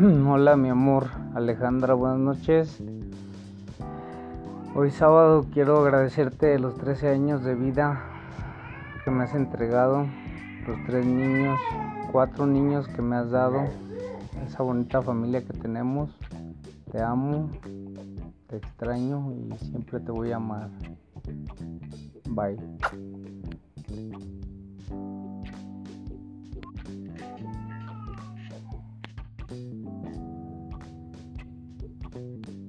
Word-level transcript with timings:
Hola 0.26 0.56
mi 0.56 0.70
amor 0.70 1.08
Alejandra, 1.34 1.92
buenas 1.92 2.18
noches. 2.18 2.82
Hoy 4.74 4.90
sábado 4.90 5.44
quiero 5.52 5.80
agradecerte 5.80 6.58
los 6.58 6.74
13 6.76 7.08
años 7.08 7.44
de 7.44 7.54
vida 7.54 8.00
que 9.04 9.10
me 9.10 9.24
has 9.24 9.34
entregado, 9.34 10.06
los 10.66 10.78
tres 10.86 11.04
niños, 11.04 11.58
cuatro 12.12 12.46
niños 12.46 12.88
que 12.88 13.02
me 13.02 13.16
has 13.16 13.30
dado, 13.30 13.64
esa 14.46 14.62
bonita 14.62 15.02
familia 15.02 15.44
que 15.44 15.52
tenemos. 15.52 16.10
Te 16.90 17.02
amo, 17.02 17.50
te 18.46 18.56
extraño 18.56 19.32
y 19.32 19.52
siempre 19.58 20.00
te 20.00 20.12
voy 20.12 20.32
a 20.32 20.36
amar. 20.36 20.70
Bye. 22.30 22.56
Bye. 32.12 32.59